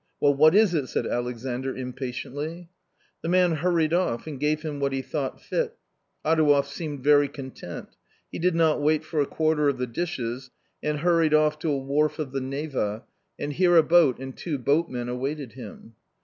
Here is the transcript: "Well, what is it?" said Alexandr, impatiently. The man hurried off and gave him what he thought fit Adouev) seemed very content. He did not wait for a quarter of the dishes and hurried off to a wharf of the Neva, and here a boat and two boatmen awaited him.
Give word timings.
"Well, 0.19 0.33
what 0.33 0.55
is 0.55 0.73
it?" 0.73 0.87
said 0.89 1.05
Alexandr, 1.05 1.75
impatiently. 1.77 2.69
The 3.21 3.29
man 3.29 3.51
hurried 3.51 3.93
off 3.93 4.25
and 4.25 4.39
gave 4.39 4.63
him 4.63 4.79
what 4.79 4.93
he 4.93 5.03
thought 5.03 5.39
fit 5.39 5.77
Adouev) 6.25 6.65
seemed 6.65 7.03
very 7.03 7.27
content. 7.27 7.89
He 8.31 8.39
did 8.39 8.55
not 8.55 8.81
wait 8.81 9.03
for 9.03 9.19
a 9.21 9.27
quarter 9.27 9.69
of 9.69 9.77
the 9.77 9.85
dishes 9.85 10.49
and 10.81 11.01
hurried 11.01 11.35
off 11.35 11.59
to 11.59 11.69
a 11.69 11.77
wharf 11.77 12.17
of 12.17 12.31
the 12.31 12.41
Neva, 12.41 13.03
and 13.37 13.53
here 13.53 13.75
a 13.77 13.83
boat 13.83 14.17
and 14.17 14.35
two 14.35 14.57
boatmen 14.57 15.07
awaited 15.07 15.51
him. 15.51 15.93